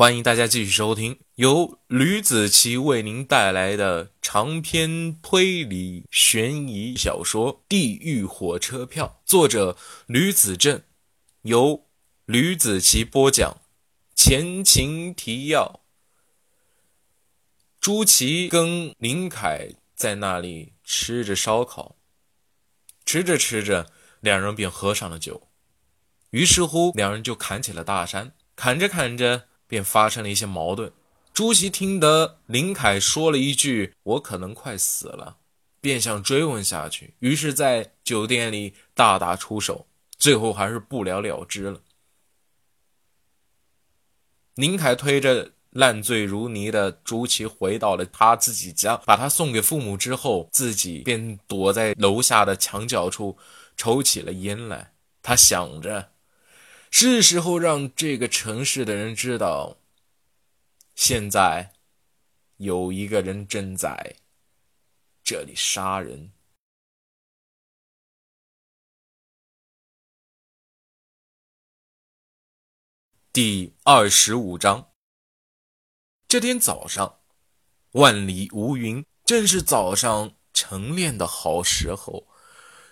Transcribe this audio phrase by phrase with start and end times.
[0.00, 9.76] 欢迎大家继续收听由吕子奇为您带来的长篇推理悬疑小说《地狱火车票》，作者
[10.06, 10.82] 吕子正，
[11.42, 11.84] 由
[12.24, 13.58] 吕子奇播讲。
[14.14, 15.80] 前情提要：
[17.78, 21.96] 朱祁跟林凯在那里吃着烧烤，
[23.04, 25.48] 吃着吃着，两人便喝上了酒。
[26.30, 29.49] 于是乎，两人就砍起了大山，砍着砍着。
[29.70, 30.92] 便发生了一些矛盾。
[31.32, 35.38] 朱祁听得林凯说了一句“我可能快死了”，
[35.80, 39.86] 便想追问下去，于是，在酒店里大打出手，
[40.18, 41.80] 最后还是不了了之了。
[44.56, 53.38] 林凯推着烂醉如泥的朱祁回到了他自己家，把他送给父母之后，自己便躲在楼下的墙角处
[53.76, 54.92] 抽起了烟来。
[55.22, 56.10] 他想着。
[56.90, 59.78] 是时候让这个城市的人知道，
[60.94, 61.72] 现在
[62.56, 64.16] 有一个人正在
[65.22, 66.32] 这里杀人。
[73.32, 74.90] 第二十五章。
[76.26, 77.20] 这天早上，
[77.92, 82.26] 万里无云，正是早上晨练的好时候。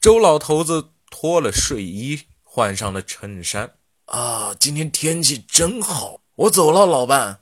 [0.00, 3.78] 周老头子脱了睡衣，换上了衬衫。
[4.12, 7.40] 啊，今天天气真好，我走了，老伴。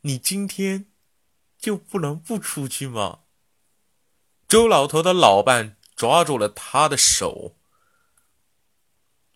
[0.00, 0.86] 你今天
[1.58, 3.20] 就不能不出去吗？
[4.48, 7.54] 周老头的老伴抓住了他的手。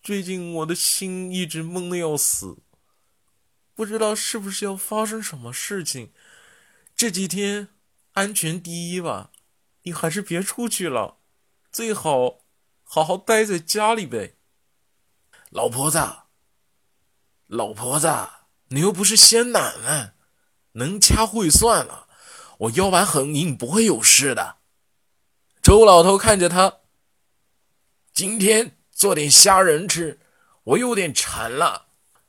[0.03, 2.57] 最近我的心一直闷的要死，
[3.75, 6.15] 不知道是不是要发生什么事情。
[6.97, 7.69] 这几天
[8.13, 9.33] 安全第一吧，
[9.83, 11.19] 你还是别出去了，
[11.71, 12.39] 最好
[12.85, 14.37] 好好待在家里呗。
[15.51, 15.99] 老婆子，
[17.49, 18.09] 老婆子，
[18.69, 20.15] 你又不是仙奶奶，
[20.73, 22.07] 能掐会算了。
[22.59, 24.59] 我腰板很硬，不会有事的。
[25.61, 26.79] 周老头看着他，
[28.15, 30.21] 今天做点虾仁吃，
[30.63, 31.87] 我有点馋了。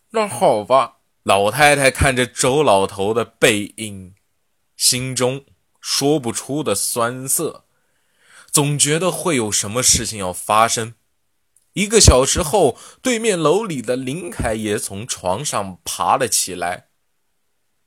[0.09, 0.97] 那好吧。
[1.21, 4.15] 老太太看着周老头的背影，
[4.75, 5.45] 心中
[5.79, 7.65] 说不出的酸涩，
[8.49, 10.95] 总觉得会有什么事情要发生。
[11.73, 16.87] 一个小时后，对面楼里的林凯也从床上爬了起来。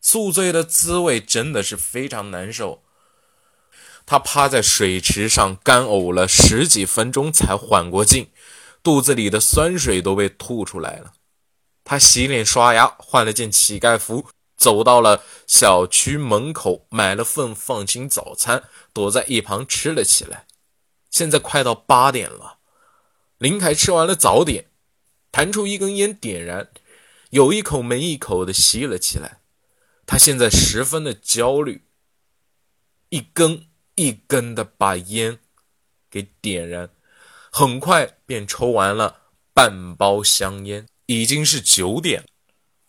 [0.00, 2.83] 宿醉的滋味真的是非常难受。
[4.06, 8.31] 他趴在水池上干呕了十几分钟才缓过劲，
[8.83, 11.15] 肚子里的酸水都被吐出来了。
[11.84, 20.47] 他洗脸刷牙，换了件乞丐服，走到了小区门口，买了份放心早餐，躲在一旁吃了起来。
[21.11, 22.59] 现在快到八点了。
[23.39, 24.67] 林凯吃完了早点，
[25.33, 26.69] 弹出一根烟，点燃，
[27.31, 29.41] 有一口没一口的吸了起来。
[30.06, 31.83] 他现在十分的焦虑，
[33.09, 35.39] 一根一根的把烟
[36.11, 36.91] 给点燃，
[37.50, 40.87] 很快便抽完了半包香烟。
[41.06, 42.25] 已经是九点，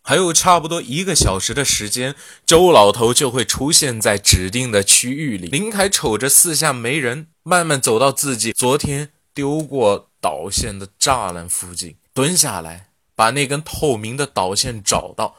[0.01, 5.47] 还有差不多一个小时的时间，周老头就会出现在指定的区域里。
[5.47, 10.11] 林凯瞅着四下没人，慢慢走到自己昨天丢过。
[10.25, 15.35] 导线的栅栏附近，蹲下来，把那根透明的导线找到。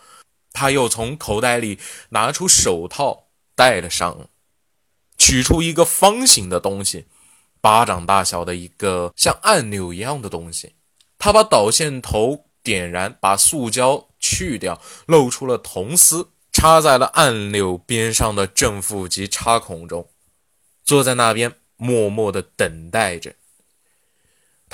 [0.52, 1.80] 他又从口袋里
[2.10, 3.26] 拿出手套
[3.56, 4.28] 戴了上，
[5.18, 7.06] 取出一个方形的东西，
[7.60, 10.76] 巴掌大小的一个像按钮一样的东西。
[11.18, 20.08] 他把导线头点燃，把塑胶去掉，露出了铜丝，插在了按钮边上的正负极插孔中，
[20.84, 23.34] 坐在那边默默地等待着。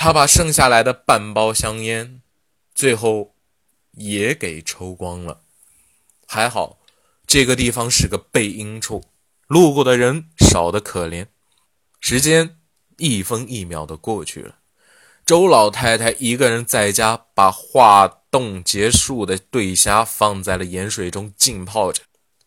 [0.03, 2.21] 他把剩下来的半包香烟，
[2.75, 3.35] 最后
[3.91, 5.43] 也给抽光了。
[6.27, 6.77] 还好，
[7.25, 9.05] 这个地方是个背阴处，
[9.47, 11.27] 路过的人少得可怜。
[12.01, 12.57] 时间
[12.97, 14.57] 一分一秒的过去了，
[15.25, 22.01] 周老太太一个人在家，把化冻结束的对虾放在了盐水中浸泡着，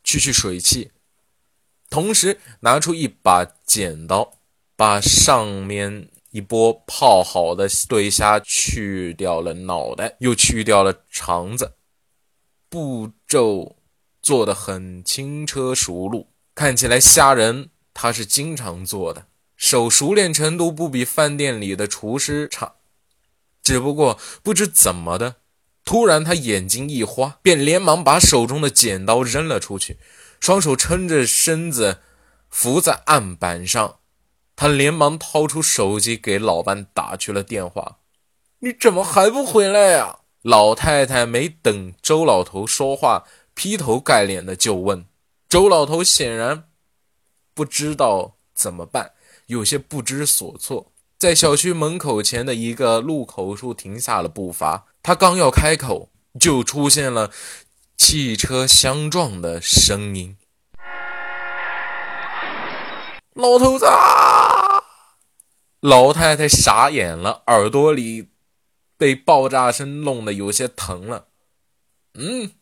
[0.04, 0.90] 去去水汽，
[1.88, 4.34] 同时拿出一把剪刀，
[4.76, 6.10] 把上面。
[6.36, 11.72] 一波泡好的对虾去掉了脑袋，又去掉了肠子，
[12.68, 13.78] 步骤
[14.20, 22.74] 做得很轻车熟路，看起来虾仁他是经常做的，手熟练程度不比饭店里的厨师差。
[23.62, 25.36] 只不过不知怎么的，
[25.86, 29.96] 突然他眼睛一花，便连忙把手中的剪刀扔了出去，
[30.38, 32.00] 双手撑着身子
[32.50, 34.00] 伏在案板上。
[34.56, 37.98] 他连忙掏出手机给老伴打去了电话。
[38.60, 40.20] 你怎么还不回来呀？
[40.42, 43.24] 老太太没等周老头说话，
[43.54, 45.04] 劈头盖脸的就问。
[45.48, 46.64] 周老头显然
[47.52, 49.12] 不知道怎么办，
[49.46, 54.86] 有些不知所措，在小区门口前的一个路口处停下了步伐。
[55.02, 56.10] 他刚要开口，
[56.40, 57.30] 就出现了
[57.96, 60.36] 汽车相撞的声音。
[63.36, 63.84] 老头子，
[65.80, 68.32] 老太太傻眼了，耳朵里
[68.96, 71.28] 被爆炸声弄得有些疼了。
[72.14, 72.52] 嗯，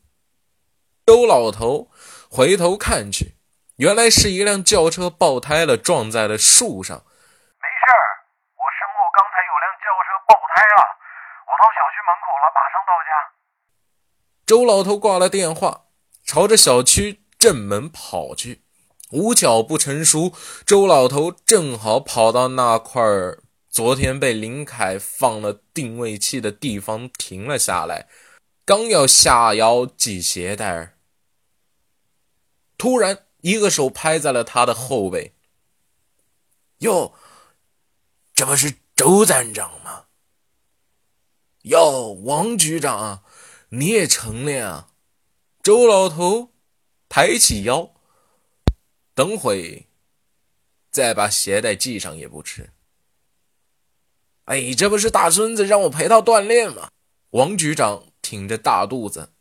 [1.06, 1.92] 周老头
[2.28, 3.36] 回头看去，
[3.76, 6.96] 原来是一辆轿车爆胎了，撞在了树上。
[6.98, 8.02] 没事儿，
[8.56, 10.82] 我身后刚才有辆轿车爆胎了，
[11.46, 13.14] 我到小区门口了，马上到家。
[14.44, 15.84] 周老头挂了电话，
[16.24, 18.63] 朝着小区正门跑去。
[19.14, 20.32] 无巧不成书，
[20.66, 28.08] 周老头正好跑到那块儿昨天被林凯放了定位器的地方停了下来，
[28.64, 30.98] 刚要下腰系鞋带儿
[32.76, 35.32] 突然一个手拍在了他的后背。
[36.78, 37.14] 哟，
[38.34, 40.06] 这不是周站长吗？
[41.62, 43.22] 哟，王局长，
[43.68, 44.88] 你也成了呀？
[45.62, 46.50] 周老头
[47.08, 47.93] 抬起腰。
[49.14, 49.86] 等会
[50.90, 52.70] 再把鞋带系上也不迟。
[54.44, 56.90] 哎，这不是大孙子让我陪他锻炼吗？
[57.30, 59.32] 王局长挺着大肚子，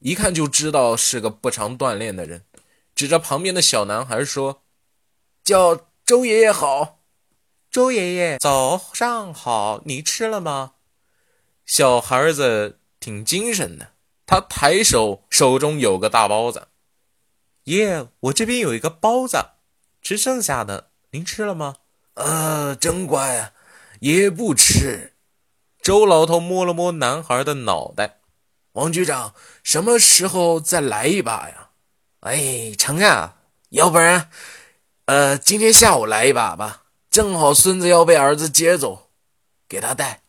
[0.00, 2.44] 一看就知道是个不常锻炼的人，
[2.94, 4.62] 指着旁边的小男孩说
[5.44, 7.00] ：“叫周爷爷好。”
[7.70, 10.74] 周爷爷早上好，你吃了吗？
[11.66, 13.92] 小孩子挺精神的，
[14.26, 16.68] 他抬手，手中有个大包子。
[17.68, 19.36] 爷，我这边有一个包子，
[20.00, 21.76] 吃剩下的，您吃了吗？
[22.14, 23.52] 呃，真乖啊，
[24.00, 25.14] 也不吃。
[25.82, 28.20] 周老头摸了摸男孩的脑袋，
[28.72, 31.68] 王局长，什么时候再来一把呀？
[32.20, 33.36] 哎，成啊，
[33.68, 34.30] 要不然，
[35.04, 39.10] 呃，今天下午来一把吧，正好孙子要被儿子接走，
[39.68, 40.22] 给他带。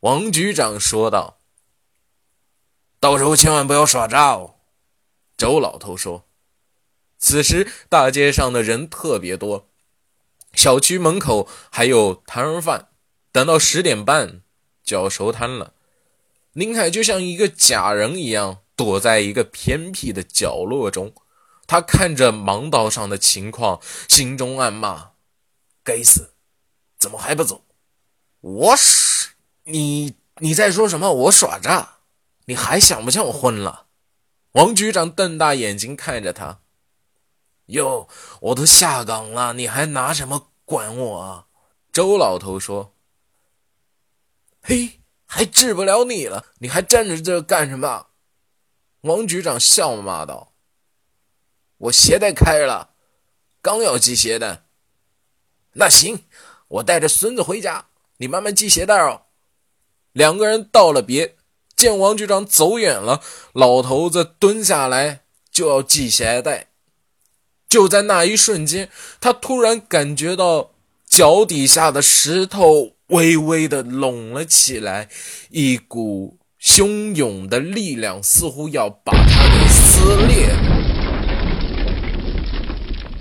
[0.00, 1.40] 王局长说道
[3.00, 4.54] ：“到时候千万不要耍诈哦。”
[5.36, 6.27] 周老头说。
[7.18, 9.68] 此时，大街上的人特别多，
[10.52, 12.88] 小区门口还有摊儿贩。
[13.30, 14.40] 等到十点半
[14.82, 15.74] 就要收摊了，
[16.52, 21.12] 林海就像一个假人一样，躲在一个偏僻的角落中。
[21.66, 25.10] 他看着盲道上的情况，心中暗骂
[25.84, 26.30] ：“该死，
[26.98, 27.64] 怎么还不走？
[28.40, 29.30] 我耍
[29.64, 30.14] 你？
[30.38, 31.12] 你在说什么？
[31.12, 31.98] 我耍诈？
[32.46, 33.86] 你还想不想我昏了？”
[34.52, 36.60] 王局长瞪大眼睛看着他。
[37.68, 38.08] 哟，
[38.40, 41.46] 我都下岗了，你还拿什么管我啊？
[41.92, 42.94] 周老头说
[44.62, 48.06] ：“嘿，还治不了你了，你还站着这干什么？”
[49.02, 50.52] 王局长笑骂道
[51.76, 52.94] ：“我鞋带开了，
[53.60, 54.64] 刚要系鞋带。
[55.74, 56.24] 那行，
[56.68, 59.22] 我带着孙子回家，你慢慢系鞋带哦。”
[60.12, 61.36] 两个人道了别，
[61.76, 63.20] 见王局长走远了，
[63.52, 66.68] 老头子蹲下来就要系鞋带。
[67.68, 68.88] 就在那一瞬间，
[69.20, 70.70] 他突然感觉到
[71.06, 75.10] 脚底下的石头微微的拢了起来，
[75.50, 80.48] 一股汹涌的力量似乎要把他给撕裂。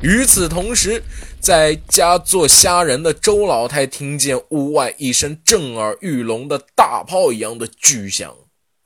[0.02, 1.04] 与此同时，
[1.42, 8.34] 在家做虾仁的周老太听见屋外一声震耳欲聋的大炮一样的巨响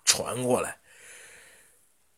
[0.03, 0.77] 传过来，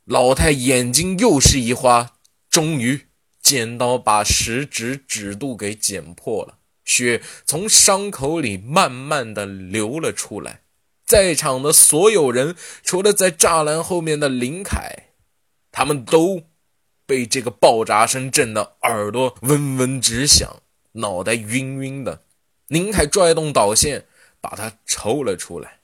[0.05, 2.11] 老太眼睛又是一花，
[2.49, 3.07] 终于。
[3.43, 10.61] 剪刀把食指指肚给剪破了，血从伤口里慢慢的流了出来。
[11.05, 15.09] 在场的所有人，除了在栅栏后面的林凯，
[15.71, 16.43] 他们都
[17.05, 22.23] 被这个爆炸声震得耳朵嗡嗡直响，脑袋晕晕的。
[22.67, 24.05] 林凯拽动导线，
[24.39, 25.81] 把他抽了出来，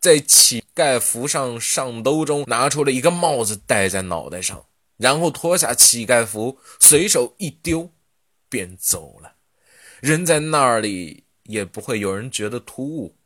[0.00, 4.64] 在乞丐服上上兜中拿出了一个帽子戴在脑袋上。
[4.98, 7.90] 然后脱下乞丐服，随手一丢，
[8.48, 9.36] 便走了。
[10.00, 13.16] 人在那里也不会有人觉得突兀，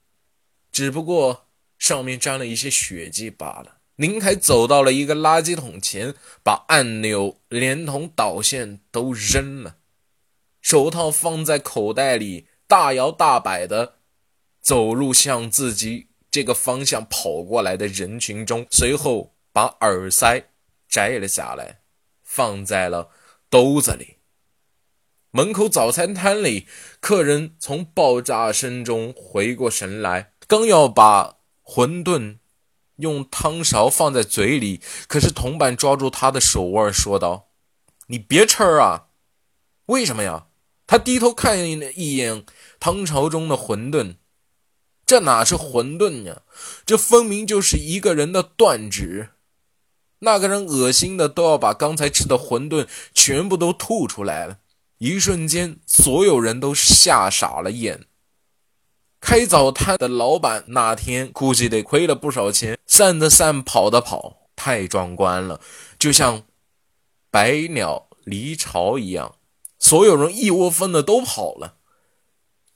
[0.70, 1.48] 只不过
[1.78, 3.78] 上面沾了一些血迹罢了。
[3.96, 9.76] 林凯走到了一个垃圾桶前，把按钮连同导线都扔了，
[10.60, 13.96] 手套放在口袋里，大摇大摆的
[14.60, 20.48] 走入向自己这个方向跑过来的人群中，随后把耳塞。
[20.92, 21.80] 摘了下来，
[22.22, 23.08] 放在了
[23.48, 24.18] 兜子里。
[25.30, 26.68] 门口早餐摊里，
[27.00, 32.36] 客人从爆炸声中回过神来，刚要把馄饨
[32.96, 37.48] 用汤勺放在嘴里，可是铜板抓住他的手腕，说道
[38.08, 39.06] ：“你别吃啊！
[39.86, 40.48] 为什么呀？”
[40.86, 42.44] 他低头看了一眼
[42.78, 44.16] 汤勺中的馄饨，
[45.06, 46.42] 这哪是馄饨呀？
[46.84, 49.30] 这分明就是一个人的断指。
[50.24, 54.58] 那个人恶心的都要把刚才吃的馄饨全部都吐出来了。
[54.98, 58.06] 一瞬间，所有人都吓傻了眼。
[59.20, 65.60] 开早摊的老板那天估计得亏了不少钱，散的散，跑的跑，太壮观了，
[65.98, 66.44] 就像
[67.30, 69.36] 百鸟离巢一样。
[69.80, 71.78] 所有人一窝蜂的都跑了。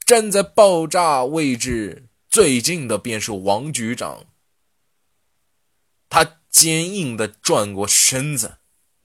[0.04, 4.26] 站在爆炸位置最近的便是王局长，
[6.08, 8.56] 他坚硬的转过身子，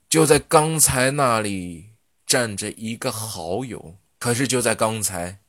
[0.07, 1.89] 就在刚才那里。
[2.23, 5.41] 站着一个好友，可是就在刚才，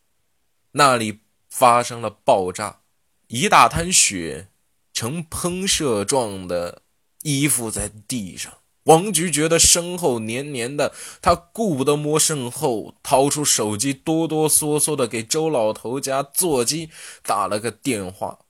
[0.72, 2.80] 那里发生了爆炸，
[3.28, 4.48] 一大滩血
[4.92, 6.82] 呈喷射状的
[7.22, 8.52] 依附在地上。
[8.86, 16.90] 王菊觉得身后黏黏的，他顾不得摸身后，掏出手机，哆哆嗦嗦的给周老头家座机
[17.22, 18.40] 打了个电话。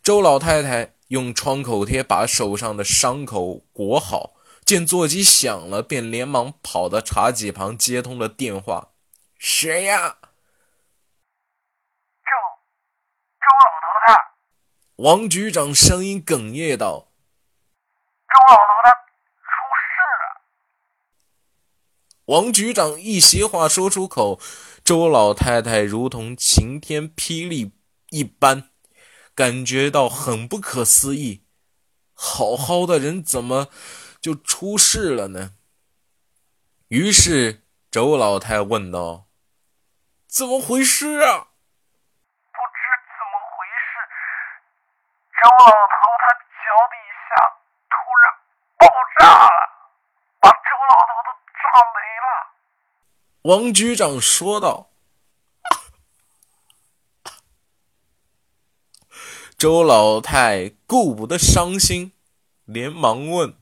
[0.00, 4.34] 周老太太用创口贴把手上的伤口裹好。
[4.64, 8.90] 见座机响了，便连忙跑到茶几旁接通了电话。
[9.36, 10.18] 谁呀？
[12.22, 12.30] 周
[13.40, 14.16] 周老头他。
[14.96, 17.08] 王局长声音哽咽道
[18.30, 19.50] ：“周老头他出
[19.82, 20.22] 事了。”
[22.26, 24.38] 王局长一席话说出口，
[24.84, 27.72] 周老太太如同晴天霹雳
[28.10, 28.69] 一般，
[29.34, 31.44] 感觉到很不可思议。
[32.14, 33.68] 好好的人怎么？
[34.20, 35.54] 就出事了呢。
[36.88, 39.28] 于是周老太问道
[40.28, 41.48] ：“怎么回事啊？”
[42.52, 42.80] 不知
[43.16, 43.96] 怎么回事，
[45.40, 45.72] 周老头
[46.20, 46.28] 他
[46.60, 47.30] 脚底下
[47.88, 48.22] 突然
[48.76, 48.84] 爆
[49.18, 49.58] 炸了，
[50.40, 51.62] 把周老头都炸
[51.94, 52.28] 没了。
[53.56, 54.89] 王局长说道。
[59.60, 62.12] 周老太顾不得伤心，
[62.64, 63.56] 连忙问。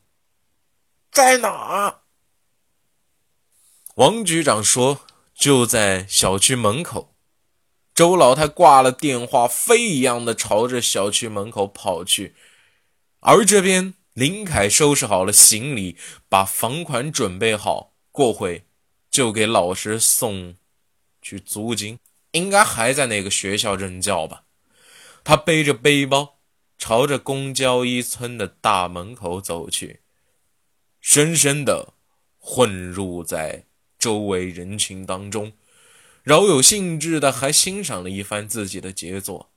[1.11, 2.03] 在哪？
[3.97, 5.01] 王局长说
[5.35, 7.17] ：“就在小区门口。”
[7.93, 12.37] 周老太挂了电话，飞一样的朝着小区门口跑去。
[13.19, 18.69] 而这边，林凯收拾好了行李，把房款准备好，过会
[19.11, 20.55] 就给老师送
[21.21, 21.99] 去租金，
[22.31, 24.45] 应该还在那个学校任教吧。
[25.29, 26.39] 他背着背包，
[26.79, 30.01] 朝着公交一村的大门口走去。
[31.03, 31.93] 深深的
[32.39, 33.67] 混入在
[33.99, 35.53] 周围人群当中，
[36.23, 39.53] 饶有兴致的还欣赏了一番自己的杰作。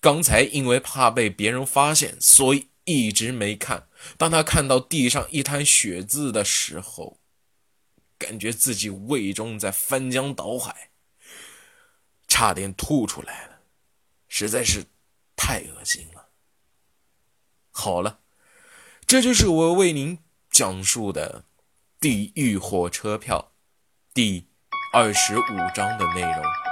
[0.00, 3.88] 刚才因为怕被别人发现，所以一直没看。
[4.16, 7.18] 当他看到地上一滩血渍的时候，
[8.16, 10.90] 感觉自己胃中在翻江倒海，
[12.28, 13.53] 差点吐出来了，
[14.36, 14.84] 实在是
[15.36, 16.30] 太恶心了。
[17.70, 18.24] 好了。
[19.06, 20.18] 这就是我为您
[20.50, 21.44] 讲述的
[22.00, 23.52] 《地狱火车票》
[24.14, 24.48] 第
[24.92, 26.63] 二十五章的内容。